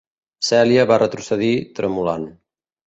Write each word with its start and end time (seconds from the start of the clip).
Celia 0.47 0.87
va 0.93 0.99
retrocedir, 1.03 1.53
tremolant. 1.81 2.29